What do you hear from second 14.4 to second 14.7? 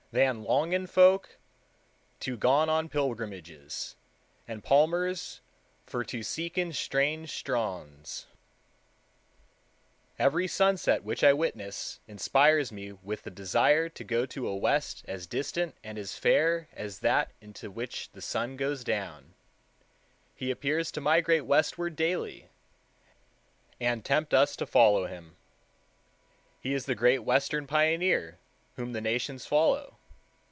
a